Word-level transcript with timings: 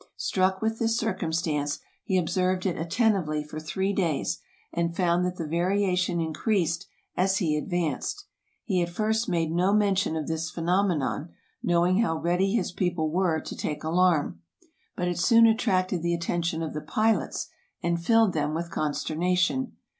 Struck 0.17 0.63
with 0.63 0.79
this 0.79 0.97
circumstance, 0.97 1.77
he 2.03 2.17
observed 2.17 2.65
it 2.65 2.75
attentively 2.75 3.43
for 3.43 3.59
three 3.59 3.93
days, 3.93 4.39
and 4.73 4.95
found 4.95 5.23
that 5.23 5.35
the 5.35 5.45
variation 5.45 6.19
increased 6.19 6.87
as 7.15 7.37
he 7.37 7.55
advanced. 7.55 8.25
He 8.63 8.81
at 8.81 8.89
first 8.89 9.29
made 9.29 9.51
no 9.51 9.73
mention 9.73 10.15
of 10.15 10.27
this 10.27 10.49
phenomenon, 10.49 11.29
knowing 11.61 11.99
how 11.99 12.17
ready 12.17 12.51
his 12.53 12.71
people 12.71 13.11
were 13.11 13.39
to 13.41 13.55
take 13.55 13.83
alarm, 13.83 14.41
but 14.95 15.07
it 15.07 15.19
soon 15.19 15.45
attracted 15.45 16.01
the 16.01 16.15
attention 16.15 16.63
of 16.63 16.73
the 16.73 16.81
pilots, 16.81 17.49
and 17.83 18.03
filled 18.03 18.33
them 18.33 18.55
with 18.55 18.71
consterna 18.71 19.37
tion. 19.37 19.73